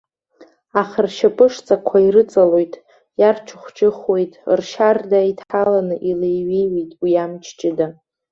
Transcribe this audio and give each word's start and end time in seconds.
Аха 0.81 0.99
ршьапы-шҵақәа 1.05 1.97
ирыҵалоит, 2.05 2.73
иарчыхәчыхәуеит, 3.19 4.33
ршьарда 4.57 5.19
иҭалан 5.31 5.89
илеиҩеиуеит 6.09 6.91
уи 7.01 7.13
амч 7.23 7.43
ҷыда. 7.57 7.87